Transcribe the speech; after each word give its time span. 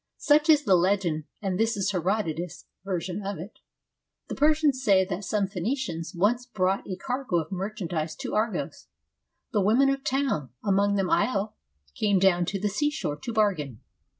Such 0.17 0.49
is 0.49 0.63
the 0.63 0.73
legend, 0.75 1.25
and 1.43 1.59
this 1.59 1.77
is 1.77 1.91
Herodotus' 1.91 2.65
version 2.83 3.21
of 3.23 3.37
it: 3.37 3.59
The 4.29 4.35
Persians 4.35 4.83
say 4.83 5.05
that 5.05 5.23
some 5.23 5.45
Phoenicians 5.45 6.15
once 6.15 6.47
brought 6.47 6.89
a 6.89 6.95
cargo 6.95 7.35
of 7.37 7.51
merchandise 7.51 8.15
to 8.15 8.33
Argos. 8.33 8.87
The 9.53 9.61
women 9.61 9.89
of 9.89 9.99
the 9.99 10.03
town, 10.09 10.49
among 10.63 10.95
them 10.95 11.11
Io, 11.11 11.53
came 11.93 12.17
down 12.17 12.45
to 12.45 12.59
the 12.59 12.67
seashore 12.67 13.17
to 13.17 13.31
bargain. 13.31 13.81